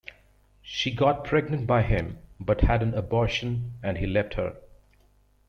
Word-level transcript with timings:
She 0.63 0.89
got 0.95 1.25
pregnant 1.25 1.67
by 1.67 1.83
him 1.83 2.17
but 2.39 2.61
had 2.61 2.81
an 2.81 2.95
abortion 2.95 3.73
and 3.83 3.99
he 3.99 4.07
left 4.07 4.33
her. 4.33 4.55